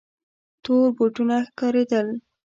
[0.63, 2.07] تور بوټونه ښکارېدل.